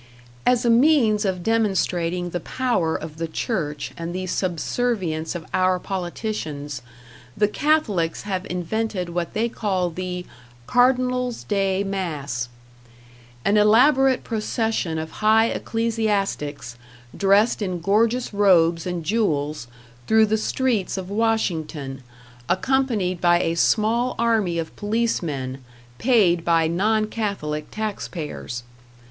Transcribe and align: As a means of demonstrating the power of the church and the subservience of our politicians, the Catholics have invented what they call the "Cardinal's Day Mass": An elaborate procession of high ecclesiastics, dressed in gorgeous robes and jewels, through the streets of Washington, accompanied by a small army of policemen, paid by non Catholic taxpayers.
As 0.47 0.65
a 0.65 0.71
means 0.71 1.25
of 1.25 1.43
demonstrating 1.43 2.31
the 2.31 2.39
power 2.39 2.95
of 2.95 3.17
the 3.17 3.27
church 3.27 3.91
and 3.95 4.15
the 4.15 4.25
subservience 4.25 5.35
of 5.35 5.45
our 5.53 5.77
politicians, 5.77 6.81
the 7.37 7.47
Catholics 7.47 8.23
have 8.23 8.47
invented 8.49 9.09
what 9.09 9.33
they 9.35 9.47
call 9.47 9.91
the 9.91 10.25
"Cardinal's 10.65 11.43
Day 11.43 11.83
Mass": 11.83 12.49
An 13.45 13.57
elaborate 13.57 14.23
procession 14.23 14.97
of 14.97 15.11
high 15.21 15.49
ecclesiastics, 15.49 16.77
dressed 17.15 17.61
in 17.61 17.79
gorgeous 17.79 18.33
robes 18.33 18.87
and 18.87 19.05
jewels, 19.05 19.67
through 20.07 20.25
the 20.25 20.35
streets 20.35 20.97
of 20.97 21.11
Washington, 21.11 22.01
accompanied 22.49 23.21
by 23.21 23.39
a 23.39 23.53
small 23.53 24.15
army 24.17 24.57
of 24.57 24.75
policemen, 24.75 25.63
paid 25.99 26.43
by 26.43 26.65
non 26.65 27.05
Catholic 27.05 27.69
taxpayers. 27.69 28.63